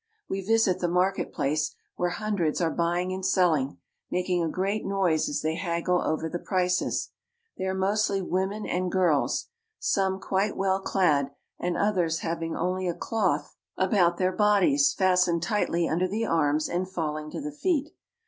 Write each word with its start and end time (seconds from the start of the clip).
We 0.27 0.41
visit 0.41 0.79
the 0.79 0.87
market 0.87 1.31
place, 1.31 1.75
where 1.95 2.09
hundreds 2.09 2.59
are 2.59 2.71
L 2.71 2.75
^uying 2.77 3.13
and 3.13 3.23
selling, 3.23 3.77
making 4.09 4.43
a 4.43 4.49
great 4.49 4.83
noise 4.83 5.29
as 5.29 5.41
they 5.41 5.53
haggle 5.53 6.01
r 6.01 6.27
the 6.27 6.39
prices. 6.39 7.11
They 7.59 7.65
are 7.65 7.75
mostly 7.75 8.19
women 8.19 8.65
and 8.65 8.91
girls, 8.91 9.49
some 9.77 10.19
uite 10.19 10.55
well 10.55 10.79
clad 10.81 11.29
and 11.59 11.77
others 11.77 12.21
having 12.21 12.55
only 12.57 12.87
a 12.87 12.95
cloth 12.95 13.55
about 13.77 14.17
their 14.17 14.31
2o6 14.31 14.33
^ 14.33 14.33
AFRICA 14.33 14.37
bodies 14.37 14.93
fastened 14.95 15.43
tightly 15.43 15.87
under 15.87 16.07
the 16.07 16.25
arms 16.25 16.67
and 16.67 16.89
falling 16.89 17.29
to 17.29 17.39
the 17.39 17.51
feet. 17.51 17.93